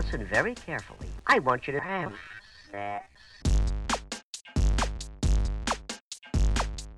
[0.00, 1.10] listen very carefully.
[1.26, 2.12] I want you to have
[2.72, 3.04] sex.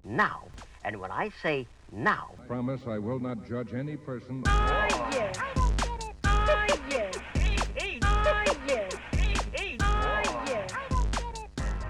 [0.05, 0.39] Now.
[0.85, 4.43] And when I say now, Promise I will not judge any person.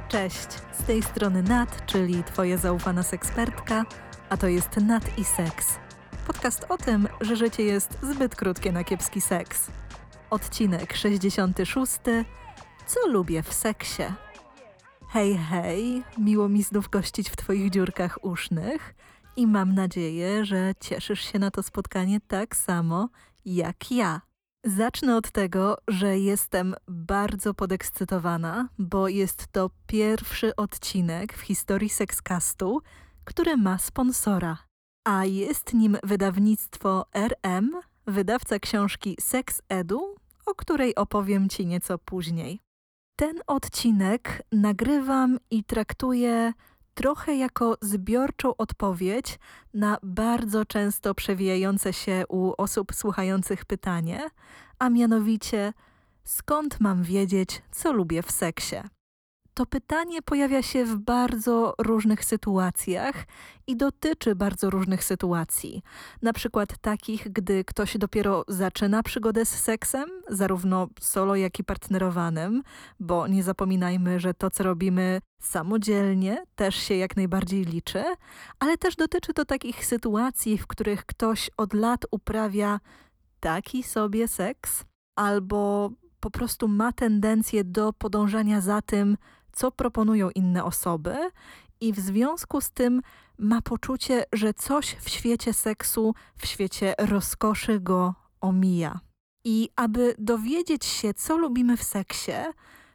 [0.08, 3.84] Cześć, z tej strony Nat, czyli Twoja zaufana sekspertka,
[4.30, 5.78] a to jest Nat i Seks.
[6.26, 9.70] Podcast o tym, że życie jest zbyt krótkie na kiepski seks.
[10.32, 11.92] Odcinek 66.
[12.86, 14.02] Co lubię w seksie?
[15.08, 18.94] Hej, hej, miło mi znów gościć w Twoich dziurkach usznych
[19.36, 23.08] i mam nadzieję, że cieszysz się na to spotkanie tak samo
[23.44, 24.20] jak ja.
[24.64, 32.82] Zacznę od tego, że jestem bardzo podekscytowana, bo jest to pierwszy odcinek w historii Sexcastu,
[33.24, 34.58] który ma sponsora.
[35.04, 42.60] A jest nim wydawnictwo RM, wydawca książki Sex Edu, o której opowiem Ci nieco później.
[43.16, 46.52] Ten odcinek nagrywam i traktuję
[46.94, 49.38] trochę jako zbiorczą odpowiedź
[49.74, 54.30] na bardzo często przewijające się u osób słuchających pytanie,
[54.78, 55.72] a mianowicie
[56.24, 58.76] skąd mam wiedzieć, co lubię w seksie?
[59.54, 63.24] To pytanie pojawia się w bardzo różnych sytuacjach
[63.66, 65.82] i dotyczy bardzo różnych sytuacji.
[66.22, 72.62] Na przykład takich, gdy ktoś dopiero zaczyna przygodę z seksem, zarówno solo, jak i partnerowanym,
[73.00, 78.04] bo nie zapominajmy, że to, co robimy samodzielnie, też się jak najbardziej liczy,
[78.58, 82.80] ale też dotyczy to takich sytuacji, w których ktoś od lat uprawia
[83.40, 84.84] taki sobie seks,
[85.16, 89.16] albo po prostu ma tendencję do podążania za tym,
[89.52, 91.16] co proponują inne osoby,
[91.80, 93.02] i w związku z tym
[93.38, 99.00] ma poczucie, że coś w świecie seksu, w świecie rozkoszy go omija.
[99.44, 102.32] I aby dowiedzieć się, co lubimy w seksie,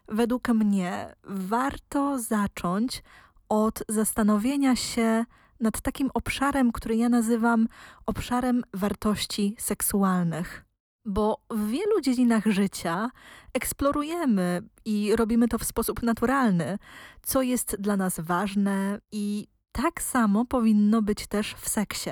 [0.07, 3.03] według mnie warto zacząć
[3.49, 5.25] od zastanowienia się
[5.59, 7.67] nad takim obszarem, który ja nazywam
[8.05, 10.66] obszarem wartości seksualnych.
[11.09, 13.09] Bo w wielu dziedzinach życia
[13.53, 16.77] eksplorujemy i robimy to w sposób naturalny,
[17.21, 22.09] co jest dla nas ważne i tak samo powinno być też w seksie.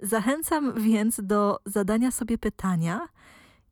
[0.00, 3.08] Zachęcam więc do zadania sobie pytania,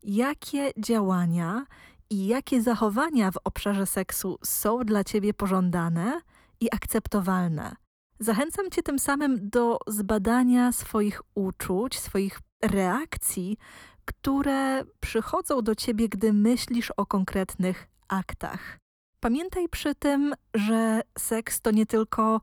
[0.03, 1.65] jakie działania
[2.09, 6.21] i jakie zachowania w obszarze seksu są dla ciebie pożądane
[6.59, 7.75] i akceptowalne.
[8.19, 13.57] Zachęcam cię tym samym do zbadania swoich uczuć, swoich reakcji,
[14.05, 18.77] które przychodzą do ciebie, gdy myślisz o konkretnych aktach.
[19.19, 22.41] Pamiętaj przy tym, że seks to nie tylko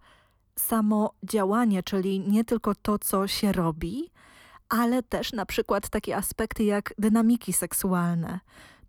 [0.59, 4.11] samo działanie, czyli nie tylko to, co się robi,
[4.69, 8.41] ale też na przykład takie aspekty jak dynamiki seksualne,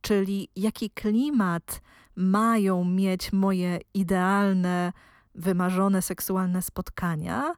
[0.02, 1.82] czyli jaki klimat
[2.16, 4.94] mają mieć moje idealne,
[5.36, 7.54] wymarzone seksualne spotkania,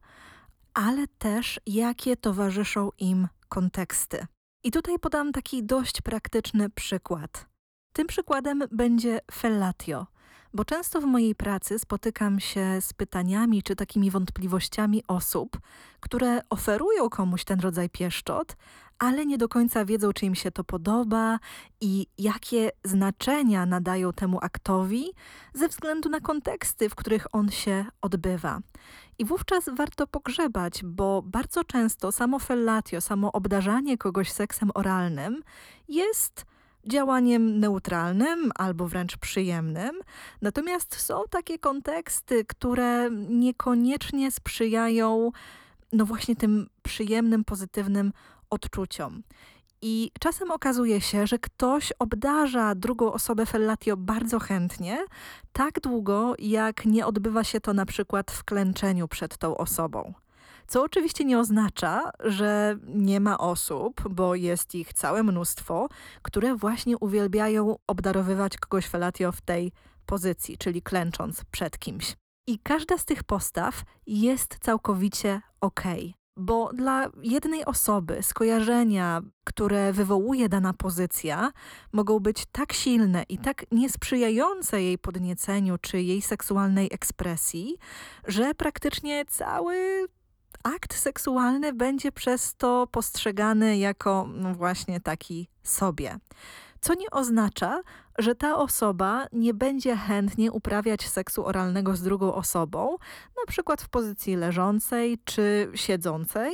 [0.74, 4.28] ale też jakie towarzyszą im konteksty.
[4.66, 7.46] I tutaj podam taki dość praktyczny przykład.
[7.94, 10.08] Tym przykładem będzie fellatio,
[10.54, 15.60] bo często w mojej pracy spotykam się z pytaniami czy takimi wątpliwościami osób,
[16.00, 18.56] które oferują komuś ten rodzaj pieszczot,
[19.00, 21.40] ale nie do końca wiedzą, czy im się to podoba
[21.82, 25.06] i jakie znaczenia nadają temu aktowi
[25.54, 28.60] ze względu na konteksty, w których on się odbywa.
[29.18, 35.44] I wówczas warto pogrzebać, bo bardzo często samo fellatio, samo obdarzanie kogoś seksem oralnym
[35.88, 36.46] jest
[36.88, 40.00] działaniem neutralnym albo wręcz przyjemnym.
[40.42, 45.32] Natomiast są takie konteksty, które niekoniecznie sprzyjają
[45.94, 48.14] no właśnie tym przyjemnym, pozytywnym
[48.56, 49.24] odczuciom.
[49.82, 55.06] I czasem okazuje się, że ktoś obdarza drugą osobę fellatio bardzo chętnie,
[55.54, 60.14] tak długo jak nie odbywa się to na przykład w klęczeniu przed tą osobą.
[60.68, 65.88] Co oczywiście nie oznacza, że nie ma osób, bo jest ich całe mnóstwo,
[66.22, 69.72] które właśnie uwielbiają obdarowywać kogoś felatio w tej
[70.06, 72.16] pozycji, czyli klęcząc przed kimś.
[72.48, 76.00] I każda z tych postaw jest całkowicie okej.
[76.00, 81.52] Okay bo dla jednej osoby skojarzenia, które wywołuje dana pozycja,
[81.92, 87.78] mogą być tak silne i tak niesprzyjające jej podnieceniu czy jej seksualnej ekspresji,
[88.28, 90.06] że praktycznie cały
[90.64, 96.20] akt seksualny będzie przez to postrzegany jako no właśnie taki sobie.
[96.86, 97.82] Co nie oznacza,
[98.18, 102.98] że ta osoba nie będzie chętnie uprawiać seksu oralnego z drugą osobą,
[103.38, 106.54] na przykład w pozycji leżącej czy siedzącej,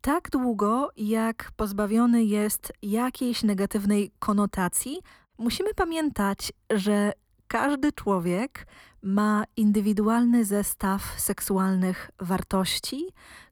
[0.00, 5.00] tak długo jak pozbawiony jest jakiejś negatywnej konotacji,
[5.40, 7.12] Musimy pamiętać, że
[7.48, 8.66] każdy człowiek
[9.02, 13.06] ma indywidualny zestaw seksualnych wartości,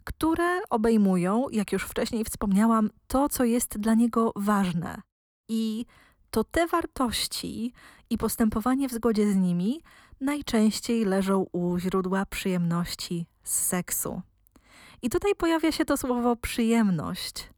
[0.04, 5.00] które obejmują, jak już wcześniej wspomniałam, to, co jest dla niego ważne.
[5.48, 5.86] I
[6.30, 7.72] to te wartości
[8.10, 9.82] i postępowanie w zgodzie z nimi
[10.20, 14.22] najczęściej leżą u źródła przyjemności z seksu.
[15.02, 17.50] I tutaj pojawia się to słowo przyjemność,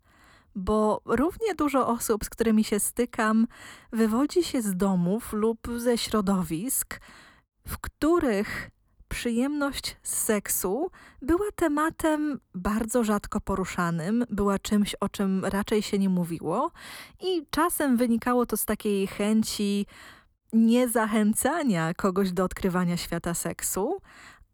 [0.55, 3.47] bo równie dużo osób, z którymi się stykam,
[3.93, 7.01] wywodzi się z domów lub ze środowisk,
[7.67, 8.71] w których
[9.11, 10.91] przyjemność z seksu
[11.23, 16.71] była tematem bardzo rzadko poruszanym, była czymś, o czym raczej się nie mówiło,
[17.21, 19.87] i czasem wynikało to z takiej chęci
[20.53, 24.01] niezachęcania kogoś do odkrywania świata seksu,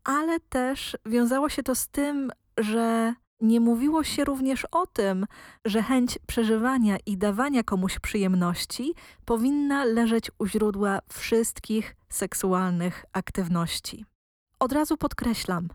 [0.04, 5.26] ale też wiązało się to z tym, że nie mówiło się również o tym,
[5.64, 8.94] że chęć przeżywania i dawania komuś przyjemności
[9.24, 14.04] powinna leżeć u źródła wszystkich seksualnych aktywności.
[14.60, 15.68] Od razu podkreślam,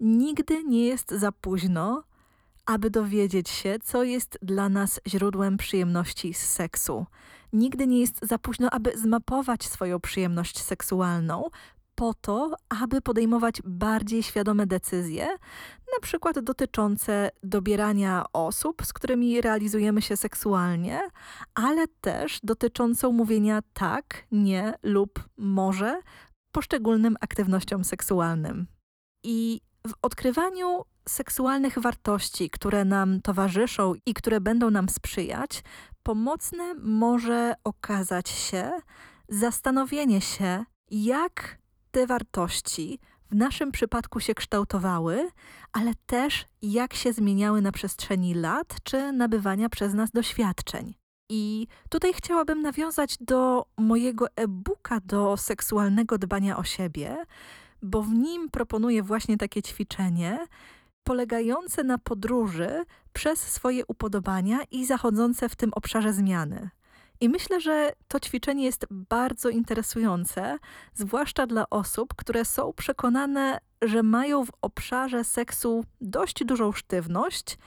[0.00, 2.02] nigdy nie jest za późno,
[2.66, 7.06] aby dowiedzieć się, co jest dla nas źródłem przyjemności z seksu.
[7.52, 11.50] Nigdy nie jest za późno, aby zmapować swoją przyjemność seksualną,
[11.94, 15.26] po to, aby podejmować bardziej świadome decyzje,
[15.94, 21.00] na przykład dotyczące dobierania osób, z którymi realizujemy się seksualnie,
[21.54, 26.00] ale też dotyczącą mówienia tak, nie lub może
[26.54, 28.66] poszczególnym aktywnościom seksualnym.
[29.24, 35.62] I w odkrywaniu seksualnych wartości, które nam towarzyszą i które będą nam sprzyjać,
[36.02, 38.70] pomocne może okazać się
[39.28, 41.58] zastanowienie się, jak
[41.90, 45.30] te wartości w naszym przypadku się kształtowały,
[45.72, 50.94] ale też jak się zmieniały na przestrzeni lat czy nabywania przez nas doświadczeń.
[51.28, 57.16] I tutaj chciałabym nawiązać do mojego e-booka do seksualnego dbania o siebie,
[57.82, 60.46] bo w nim proponuję właśnie takie ćwiczenie
[61.04, 66.70] polegające na podróży przez swoje upodobania i zachodzące w tym obszarze zmiany.
[67.20, 70.58] I myślę, że to ćwiczenie jest bardzo interesujące,
[70.94, 77.58] zwłaszcza dla osób, które są przekonane, że mają w obszarze seksu dość dużą sztywność,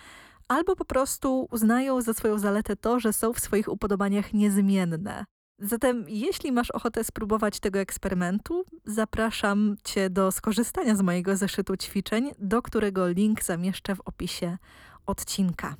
[0.48, 5.26] albo po prostu uznają za swoją zaletę to, że są w swoich upodobaniach niezmienne.
[5.60, 12.32] Zatem, jeśli masz ochotę spróbować tego eksperymentu, zapraszam Cię do skorzystania z mojego zeszytu ćwiczeń,
[12.40, 14.58] do którego link zamieszczę w opisie
[15.06, 15.76] odcinka.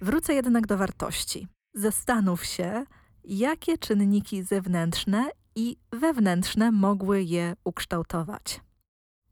[0.00, 1.48] Wrócę jednak do wartości.
[1.74, 2.84] Zastanów się,
[3.24, 8.60] jakie czynniki zewnętrzne i wewnętrzne mogły je ukształtować.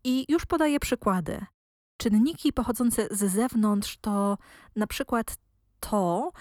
[0.05, 1.47] I już podaję przykłady.
[1.97, 4.39] Czynniki pochodzące z zewnątrz to
[4.77, 5.37] na przykład
[5.81, 6.33] to,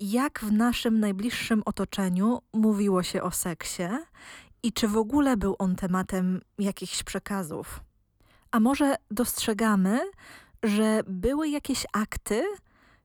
[0.00, 3.82] jak w naszym najbliższym otoczeniu mówiło się o seksie
[4.62, 7.80] i czy w ogóle był on tematem jakichś przekazów.
[8.50, 10.00] A może dostrzegamy,
[10.62, 12.44] że były jakieś akty,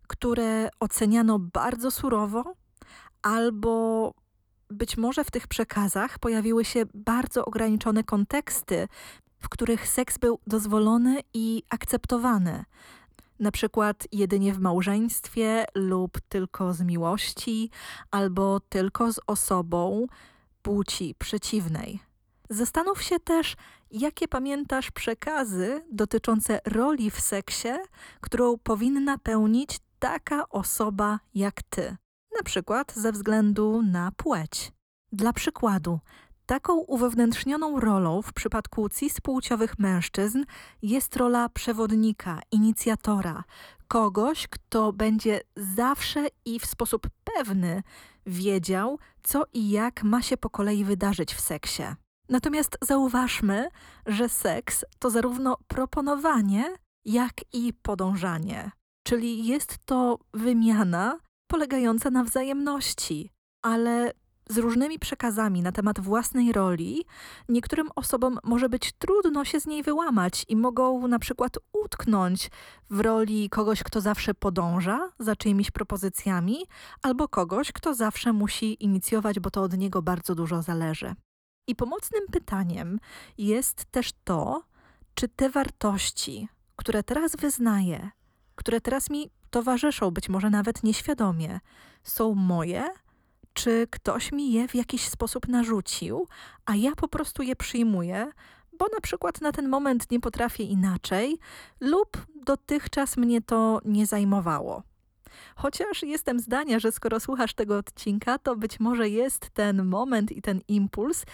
[0.07, 2.53] które oceniano bardzo surowo,
[3.21, 4.13] albo
[4.69, 8.87] być może w tych przekazach pojawiły się bardzo ograniczone konteksty,
[9.39, 12.63] w których seks był dozwolony i akceptowany.
[13.39, 17.69] Na przykład jedynie w małżeństwie, lub tylko z miłości,
[18.11, 20.07] albo tylko z osobą
[20.61, 21.99] płci przeciwnej.
[22.49, 23.55] Zastanów się też,
[23.91, 27.69] jakie pamiętasz przekazy dotyczące roli w seksie,
[28.21, 31.97] którą powinna pełnić taka osoba jak ty,
[32.37, 34.71] na przykład ze względu na płeć.
[35.11, 35.99] Dla przykładu,
[36.47, 40.43] taką uwewnętrznioną rolą w przypadku cispłciowych mężczyzn
[40.81, 43.43] jest rola przewodnika, inicjatora,
[43.87, 47.83] kogoś, kto będzie zawsze i w sposób pewny
[48.25, 51.83] wiedział, co i jak ma się po kolei wydarzyć w seksie.
[52.29, 53.69] Natomiast zauważmy,
[54.05, 56.75] że seks to zarówno proponowanie,
[57.05, 58.71] jak i podążanie.
[59.07, 64.11] Czyli jest to wymiana polegająca na wzajemności, ale
[64.49, 67.05] z różnymi przekazami na temat własnej roli,
[67.49, 72.51] niektórym osobom może być trudno się z niej wyłamać i mogą na przykład utknąć
[72.89, 76.57] w roli kogoś, kto zawsze podąża za czyimiś propozycjami,
[77.01, 81.15] albo kogoś, kto zawsze musi inicjować, bo to od niego bardzo dużo zależy.
[81.67, 82.99] I pomocnym pytaniem
[83.37, 84.63] jest też to,
[85.13, 88.09] czy te wartości, które teraz wyznaję,
[88.55, 91.59] które teraz mi towarzyszą, być może nawet nieświadomie,
[92.03, 92.89] są moje,
[93.57, 96.27] czy ktoś mi je w jakiś sposób narzucił,
[96.65, 98.31] a ja po prostu je przyjmuję,
[98.79, 101.39] bo na przykład na ten moment nie potrafię inaczej,
[101.79, 104.83] lub dotychczas mnie to nie zajmowało.
[105.55, 110.41] Chociaż jestem zdania, że skoro słuchasz tego odcinka, to być może jest ten moment i
[110.41, 111.25] ten impuls,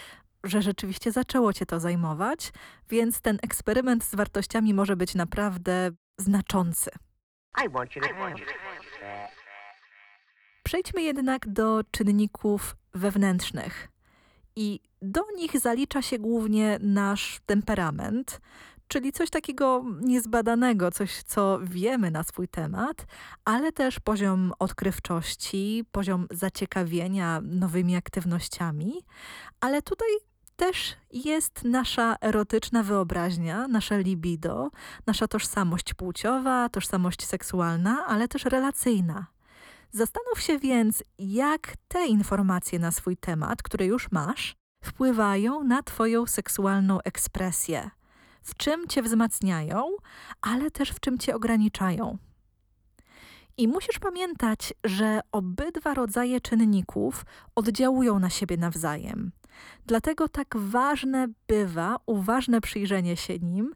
[0.43, 2.51] że rzeczywiście zaczęło cię to zajmować,
[2.89, 6.91] więc ten eksperyment z wartościami może być naprawdę znaczący.
[7.65, 8.35] I want you to have
[9.01, 9.42] that.
[10.73, 13.89] Przejdźmy jednak do czynników wewnętrznych.
[14.55, 18.41] I do nich zalicza się głównie nasz temperament,
[18.87, 23.05] czyli coś takiego niezbadanego, coś, co wiemy na swój temat,
[23.45, 28.93] ale też poziom odkrywczości, poziom zaciekawienia nowymi aktywnościami.
[29.59, 30.09] Ale tutaj
[30.55, 34.69] też jest nasza erotyczna wyobraźnia, nasze libido,
[35.07, 39.32] nasza tożsamość płciowa, tożsamość seksualna, ale też relacyjna.
[39.95, 46.25] Zastanów się więc, jak te informacje na swój temat, które już masz, wpływają na Twoją
[46.25, 47.89] seksualną ekspresję.
[48.41, 49.83] W czym Cię wzmacniają,
[50.41, 52.17] ale też w czym Cię ograniczają.
[53.57, 59.31] I musisz pamiętać, że obydwa rodzaje czynników oddziałują na siebie nawzajem.
[59.85, 63.73] Dlatego tak ważne bywa uważne przyjrzenie się nim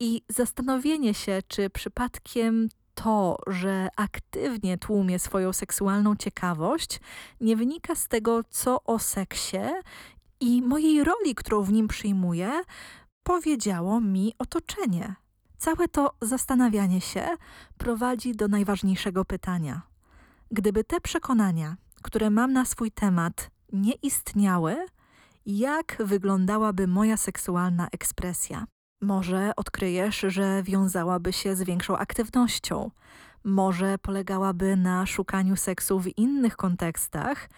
[0.00, 2.68] i zastanowienie się, czy przypadkiem
[3.02, 7.00] to, że aktywnie tłumię swoją seksualną ciekawość,
[7.40, 9.58] nie wynika z tego, co o seksie
[10.40, 12.62] i mojej roli, którą w nim przyjmuję,
[13.22, 15.14] powiedziało mi otoczenie.
[15.58, 17.28] Całe to zastanawianie się
[17.78, 19.82] prowadzi do najważniejszego pytania.
[20.50, 24.86] Gdyby te przekonania, które mam na swój temat, nie istniały,
[25.46, 28.66] jak wyglądałaby moja seksualna ekspresja?
[29.00, 32.90] Może odkryjesz, że wiązałaby się z większą aktywnością,
[33.44, 37.48] może polegałaby na szukaniu seksu w innych kontekstach,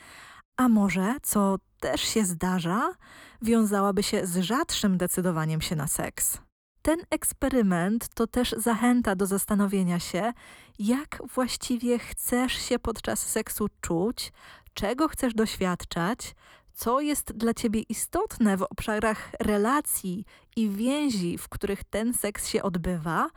[0.56, 2.94] a może, co też się zdarza,
[3.42, 6.38] wiązałaby się z rzadszym decydowaniem się na seks.
[6.82, 10.32] Ten eksperyment to też zachęta do zastanowienia się,
[10.78, 14.32] jak właściwie chcesz się podczas seksu czuć,
[14.74, 16.34] czego chcesz doświadczać,
[16.74, 20.24] co jest dla ciebie istotne w obszarach relacji
[20.56, 23.30] i więzi, w których ten seks się odbywa.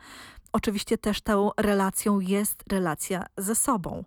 [0.52, 4.04] Oczywiście też tą relacją jest relacja ze sobą.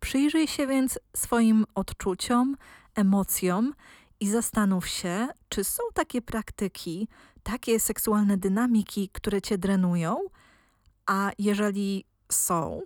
[0.00, 2.56] Przyjrzyj się więc swoim odczuciom,
[2.94, 3.74] emocjom
[4.20, 7.08] i zastanów się, czy są takie praktyki,
[7.42, 10.16] takie seksualne dynamiki, które cię drenują,
[11.06, 12.82] a jeżeli są,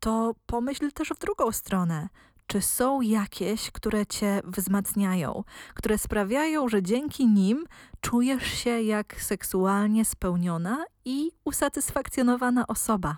[0.00, 2.08] to pomyśl też w drugą stronę.
[2.50, 7.66] Czy są jakieś, które cię wzmacniają, które sprawiają, że dzięki nim
[8.00, 13.16] czujesz się jak seksualnie spełniona i usatysfakcjonowana osoba?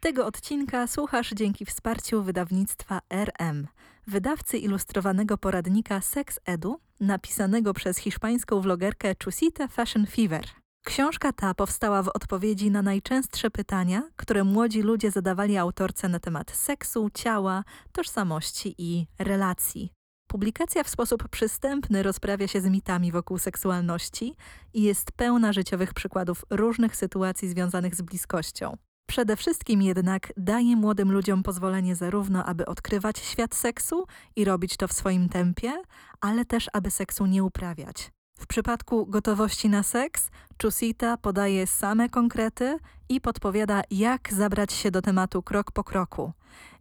[0.00, 3.66] Tego odcinka słuchasz dzięki wsparciu wydawnictwa RM,
[4.06, 10.44] wydawcy ilustrowanego poradnika Sex Edu, napisanego przez hiszpańską vlogerkę Chusita Fashion Fever.
[10.84, 16.50] Książka ta powstała w odpowiedzi na najczęstsze pytania, które młodzi ludzie zadawali autorce na temat
[16.50, 19.92] seksu, ciała, tożsamości i relacji.
[20.28, 24.36] Publikacja w sposób przystępny rozprawia się z mitami wokół seksualności
[24.74, 28.76] i jest pełna życiowych przykładów różnych sytuacji związanych z bliskością.
[29.08, 34.06] Przede wszystkim jednak daje młodym ludziom pozwolenie zarówno, aby odkrywać świat seksu
[34.36, 35.72] i robić to w swoim tempie,
[36.20, 38.10] ale też, aby seksu nie uprawiać.
[38.38, 40.30] W przypadku gotowości na seks,
[40.62, 42.78] Chusita podaje same konkrety
[43.08, 46.32] i podpowiada, jak zabrać się do tematu krok po kroku.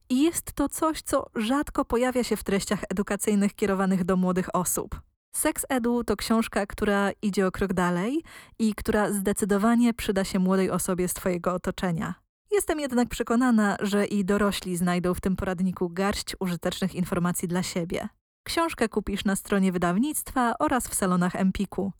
[0.10, 5.02] I jest to coś, co rzadko pojawia się w treściach edukacyjnych kierowanych do młodych osób.
[5.36, 8.24] Sex Edu to książka, która idzie o krok dalej
[8.60, 12.14] i która zdecydowanie przyda się młodej osobie z Twojego otoczenia.
[12.52, 18.10] Jestem jednak przekonana, że i dorośli znajdą w tym poradniku garść użytecznych informacji dla siebie.
[18.48, 21.92] Książkę kupisz na stronie wydawnictwa oraz w salonach Empiku.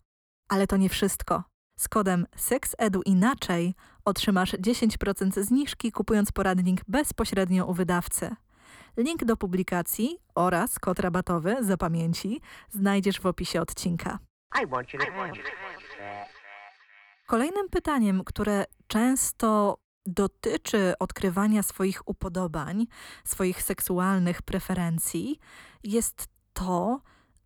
[0.48, 1.44] Ale to nie wszystko.
[1.78, 3.74] Z kodem SEXEDU inaczej
[4.04, 8.36] otrzymasz 10% zniżki kupując poradnik bezpośrednio u wydawcy.
[8.96, 12.40] Link do publikacji oraz kod rabatowy za pamięci
[12.70, 14.18] znajdziesz w opisie odcinka.
[17.26, 22.86] Kolejnym pytaniem, które często dotyczy odkrywania swoich upodobań,
[23.24, 25.38] swoich seksualnych preferencji,
[25.84, 27.00] jest to,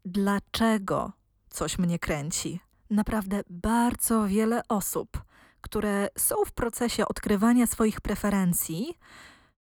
[0.04, 1.12] dlaczego
[1.50, 2.60] coś mnie kręci.
[2.90, 5.22] Naprawdę bardzo wiele osób,
[5.60, 8.98] które są w procesie odkrywania swoich preferencji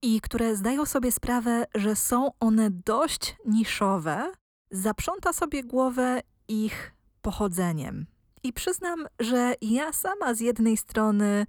[0.01, 4.31] i które zdają sobie sprawę, że są one dość niszowe,
[4.71, 8.05] zaprząta sobie głowę ich pochodzeniem.
[8.43, 11.45] I przyznam, że ja sama z jednej strony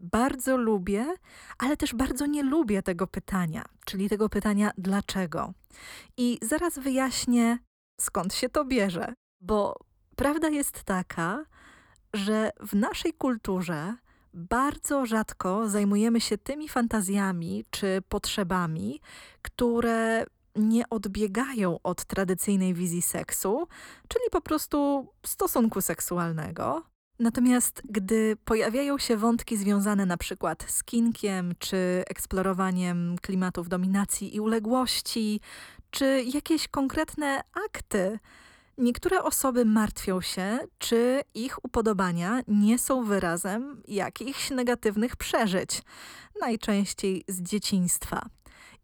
[0.00, 1.14] bardzo lubię,
[1.58, 5.52] ale też bardzo nie lubię tego pytania, czyli tego pytania dlaczego.
[6.16, 7.58] I zaraz wyjaśnię,
[8.00, 9.76] skąd się to bierze, bo
[10.16, 11.44] prawda jest taka,
[12.14, 13.96] że w naszej kulturze
[14.34, 19.00] bardzo rzadko zajmujemy się tymi fantazjami czy potrzebami,
[19.42, 20.26] które
[20.56, 23.68] nie odbiegają od tradycyjnej wizji seksu,
[24.08, 26.82] czyli po prostu stosunku seksualnego.
[27.20, 34.40] Natomiast gdy pojawiają się wątki związane na przykład z kinkiem, czy eksplorowaniem klimatów dominacji i
[34.40, 35.40] uległości,
[35.90, 38.18] czy jakieś konkretne akty,
[38.78, 45.82] niektóre osoby martwią się, czy ich upodobania nie są wyrazem jakichś negatywnych przeżyć,
[46.40, 48.26] najczęściej z dzieciństwa.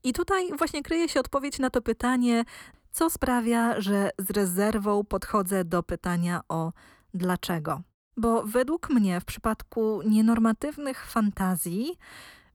[0.05, 2.45] I tutaj właśnie kryje się odpowiedź na to pytanie,
[2.91, 6.73] co sprawia, że z rezerwą podchodzę do pytania o
[7.15, 7.83] dlaczego.
[8.17, 11.99] Bo według mnie w przypadku nienormatywnych fantazji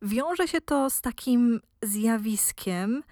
[0.01, 3.03] wiąże się to z takim zjawiskiem,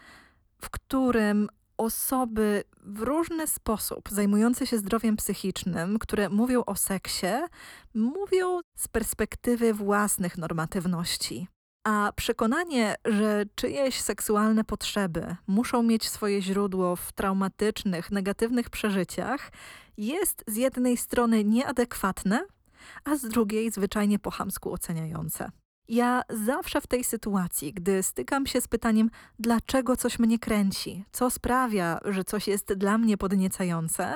[0.61, 7.27] w którym osoby w różny sposób zajmujące się zdrowiem psychicznym, które mówią o seksie,
[7.93, 11.47] mówią z perspektywy własnych normatywności.
[11.83, 19.51] A przekonanie, że czyjeś seksualne potrzeby muszą mieć swoje źródło w traumatycznych, negatywnych przeżyciach,
[19.97, 22.45] jest z jednej strony nieadekwatne,
[23.05, 24.31] a z drugiej zwyczajnie po
[24.71, 25.51] oceniające.
[25.89, 31.29] Ja zawsze w tej sytuacji, gdy stykam się z pytaniem, dlaczego coś mnie kręci, co
[31.29, 34.13] sprawia, że coś jest dla mnie podniecające,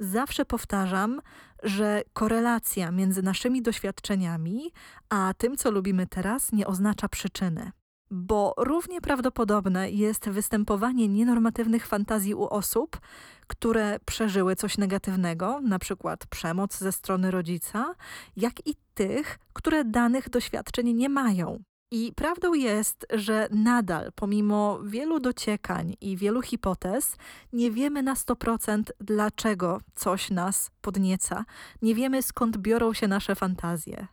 [0.00, 1.20] zawsze powtarzam,
[1.62, 4.72] że korelacja między naszymi doświadczeniami
[5.08, 7.72] a tym, co lubimy teraz, nie oznacza przyczyny
[8.10, 13.00] bo równie prawdopodobne jest występowanie nienormatywnych fantazji u osób,
[13.46, 17.94] które przeżyły coś negatywnego, na przykład przemoc ze strony rodzica,
[18.36, 21.62] jak i tych, które danych doświadczeń nie mają.
[21.92, 27.16] I prawdą jest, że nadal, pomimo wielu dociekań i wielu hipotez,
[27.52, 31.44] nie wiemy na 100% dlaczego coś nas podnieca.
[31.82, 34.06] Nie wiemy skąd biorą się nasze fantazje.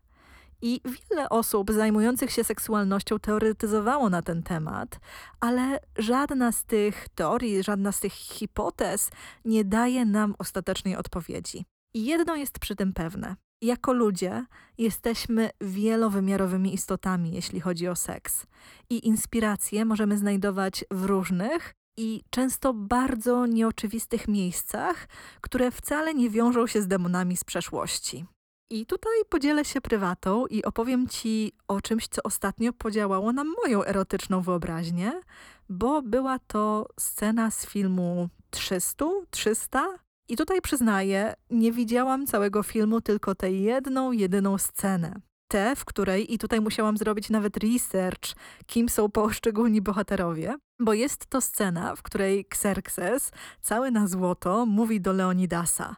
[0.62, 5.00] I wiele osób zajmujących się seksualnością teoretyzowało na ten temat,
[5.40, 9.10] ale żadna z tych teorii, żadna z tych hipotez
[9.46, 11.66] nie daje nam ostatecznej odpowiedzi.
[11.94, 13.36] I jedno jest przy tym pewne.
[13.62, 14.46] Jako ludzie
[14.77, 18.46] jesteśmy wielowymiarowymi istotami, jeśli chodzi o seks.
[18.90, 25.08] I inspiracje możemy znajdować w różnych i często bardzo nieoczywistych miejscach,
[25.42, 28.25] które wcale nie wiążą się z demonami z przeszłości.
[28.70, 33.84] I tutaj podzielę się prywatą i opowiem Ci o czymś, co ostatnio podziałało na moją
[33.84, 35.22] erotyczną wyobraźnię,
[35.70, 39.88] bo była to scena z filmu 300, 300.
[40.30, 45.14] I tutaj przyznaję, nie widziałam całego filmu, tylko tę jedną, jedyną scenę.
[45.48, 51.25] Tę, w której, i tutaj musiałam zrobić nawet research, kim są poszczególni bohaterowie, bo jest
[51.25, 55.96] to scena, w której Xerxes, cały na złoto, mówi do Leonidasa: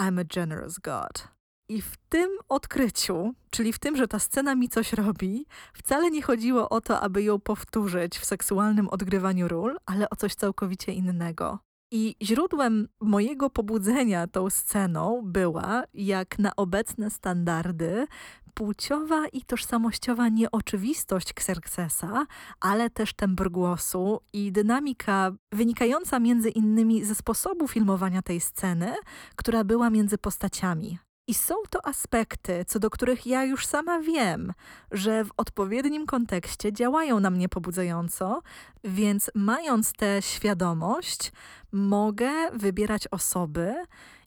[0.00, 1.32] I'm a generous god.
[1.72, 6.22] I w tym odkryciu, czyli w tym, że ta scena mi coś robi, wcale nie
[6.22, 11.58] chodziło o to, aby ją powtórzyć w seksualnym odgrywaniu ról, ale o coś całkowicie innego.
[11.92, 18.06] I źródłem mojego pobudzenia tą sceną była, jak na obecne standardy,
[18.54, 22.26] płciowa i tożsamościowa nieoczywistość Xerxesa,
[22.60, 28.94] ale też tembr głosu i dynamika wynikająca między innymi ze sposobu filmowania tej sceny,
[29.36, 30.98] która była między postaciami.
[31.26, 34.52] I są to aspekty, co do których ja już sama wiem,
[34.90, 38.42] że w odpowiednim kontekście działają na mnie pobudzająco,
[38.84, 41.32] więc mając tę świadomość,
[41.72, 43.74] mogę wybierać osoby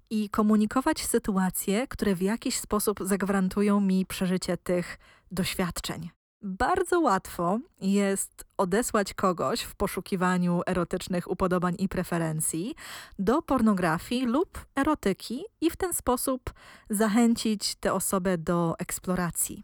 [0.09, 4.97] i komunikować sytuacje, które w jakiś sposób zagwarantują mi przeżycie tych
[5.31, 6.09] doświadczeń.
[6.47, 12.75] Bardzo łatwo jest odesłać kogoś w poszukiwaniu erotycznych upodobań i preferencji
[13.19, 16.53] do pornografii lub erotyki i w ten sposób
[16.89, 19.63] zachęcić tę osobę do eksploracji.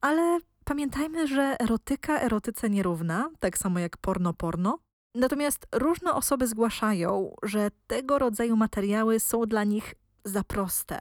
[0.00, 4.78] Ale pamiętajmy, że erotyka erotyce nierówna, tak samo jak porno-porno.
[5.14, 9.94] Natomiast różne osoby zgłaszają, że tego rodzaju materiały są dla nich
[10.24, 11.00] za proste,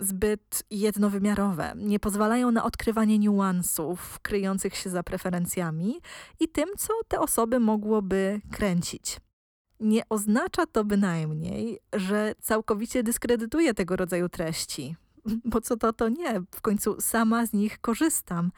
[0.00, 6.00] zbyt jednowymiarowe, nie pozwalają na odkrywanie niuansów kryjących się za preferencjami
[6.40, 9.20] i tym, co te osoby mogłoby kręcić.
[9.80, 14.96] Nie oznacza to bynajmniej, że całkowicie dyskredytuje tego rodzaju treści,
[15.50, 18.52] bo co to, to nie, w końcu sama z nich korzystam.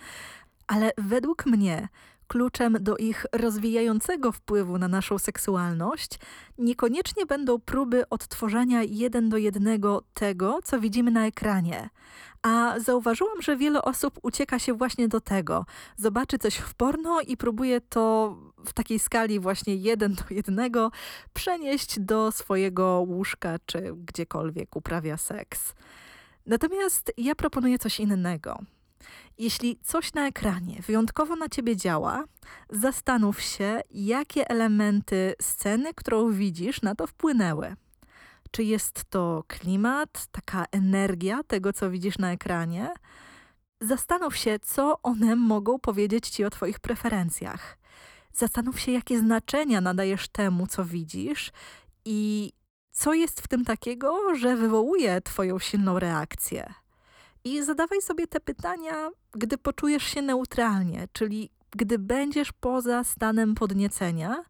[0.67, 1.89] Ale według mnie
[2.29, 6.19] kluczem do ich rozwijającego wpływu na naszą seksualność
[6.59, 11.91] niekoniecznie będą próby odtworzenia jeden do jednego tego, co widzimy na ekranie.
[12.43, 15.67] A zauważyłam, że wiele osób ucieka się właśnie do tego.
[15.97, 18.37] Zobaczy coś w porno i próbuje to
[18.67, 20.91] w takiej skali właśnie jeden do jednego
[21.33, 25.75] przenieść do swojego łóżka czy gdziekolwiek uprawia seks.
[26.47, 28.59] Natomiast ja proponuję coś innego.
[29.39, 32.25] Jeśli coś na ekranie wyjątkowo na ciebie działa,
[32.71, 37.77] zastanów się, jakie elementy sceny, którą widzisz, na to wpłynęły.
[38.51, 42.91] Czy jest to klimat, taka energia tego, co widzisz na ekranie?
[43.81, 47.79] Zastanów się, co one mogą powiedzieć ci o Twoich preferencjach.
[48.33, 51.53] Zastanów się, jakie znaczenia nadajesz temu, co widzisz
[52.05, 52.53] i
[52.91, 56.75] co jest w tym takiego, że wywołuje Twoją silną reakcję.
[57.47, 64.45] I zadawaj sobie te pytania, gdy poczujesz się neutralnie, czyli gdy będziesz poza stanem podniecenia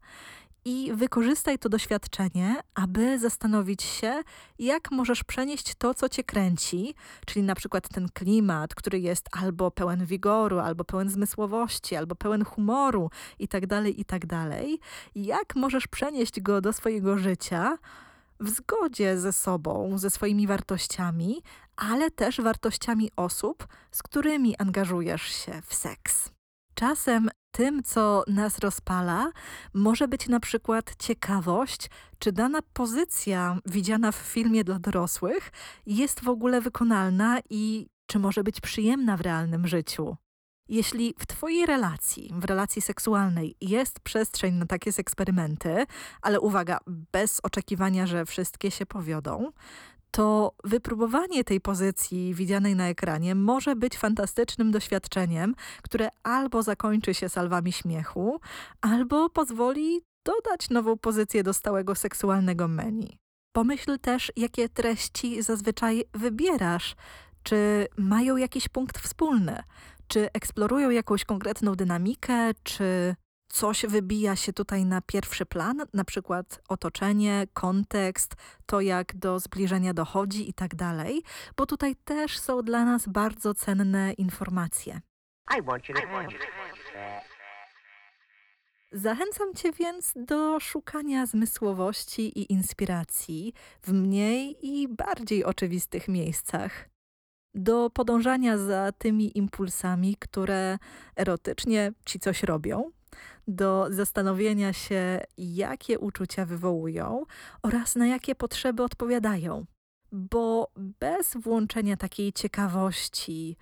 [0.64, 4.22] i wykorzystaj to doświadczenie, aby zastanowić się,
[4.58, 6.94] jak możesz przenieść to, co cię kręci,
[7.26, 12.44] czyli na przykład ten klimat, który jest albo pełen wigoru, albo pełen zmysłowości, albo pełen
[12.44, 14.60] humoru itd., itd.
[15.14, 17.78] Jak możesz przenieść go do swojego życia
[18.40, 21.42] w zgodzie ze sobą, ze swoimi wartościami,
[21.76, 26.30] ale też wartościami osób, z którymi angażujesz się w seks.
[26.74, 29.30] Czasem tym, co nas rozpala,
[29.74, 35.50] może być na przykład ciekawość, czy dana pozycja widziana w filmie dla dorosłych
[35.86, 40.16] jest w ogóle wykonalna i czy może być przyjemna w realnym życiu.
[40.68, 45.86] Jeśli w Twojej relacji, w relacji seksualnej jest przestrzeń na takie eksperymenty,
[46.22, 49.52] ale uwaga, bez oczekiwania, że wszystkie się powiodą,
[50.10, 57.28] to wypróbowanie tej pozycji widzianej na ekranie może być fantastycznym doświadczeniem, które albo zakończy się
[57.28, 58.40] salwami śmiechu,
[58.80, 63.18] albo pozwoli dodać nową pozycję do stałego seksualnego menu.
[63.52, 66.96] Pomyśl też, jakie treści zazwyczaj wybierasz.
[67.42, 69.62] Czy mają jakiś punkt wspólny?
[70.08, 72.50] Czy eksplorują jakąś konkretną dynamikę?
[72.62, 73.16] Czy
[73.48, 78.34] coś wybija się tutaj na pierwszy plan, na przykład otoczenie, kontekst,
[78.66, 81.22] to jak do zbliżenia dochodzi i tak dalej,
[81.56, 85.00] bo tutaj też są dla nas bardzo cenne informacje.
[85.58, 86.28] I want you to have
[86.94, 87.36] that.
[88.92, 96.88] Zachęcam Cię więc do szukania zmysłowości i inspiracji w mniej i bardziej oczywistych miejscach.
[97.54, 100.78] Do podążania za tymi impulsami, które
[101.16, 102.90] erotycznie ci coś robią,
[103.48, 107.24] do zastanowienia się, jakie uczucia wywołują
[107.62, 109.66] oraz na jakie potrzeby odpowiadają.
[110.12, 113.56] Bo bez włączenia takiej ciekawości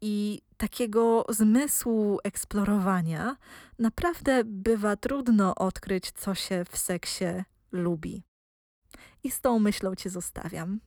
[0.00, 3.36] i takiego zmysłu eksplorowania,
[3.78, 7.24] naprawdę bywa trudno odkryć, co się w seksie
[7.72, 8.22] lubi.
[9.24, 10.80] I z tą myślą Cię zostawiam.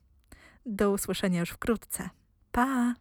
[0.65, 2.09] Do usłyszenia już wkrótce.
[2.51, 2.95] Pa!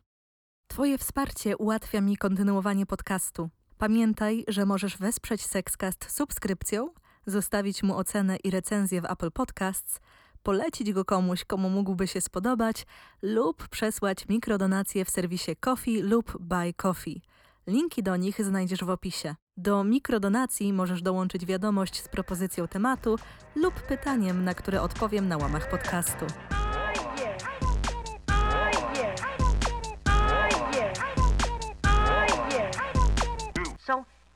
[0.68, 3.50] Twoje wsparcie ułatwia mi kontynuowanie podcastu.
[3.78, 6.90] Pamiętaj, że możesz wesprzeć Sexcast subskrypcją,
[7.26, 10.00] zostawić mu ocenę i recenzję w Apple Podcasts,
[10.42, 12.86] polecić go komuś, komu mógłby się spodobać
[13.22, 17.22] lub przesłać mikrodonacje w serwisie Coffee lub Buy Coffee.
[17.66, 19.34] Linki do nich znajdziesz w opisie.
[19.56, 23.16] Do mikrodonacji możesz dołączyć wiadomość z propozycją tematu
[23.56, 26.26] lub pytaniem, na które odpowiem na łamach podcastu.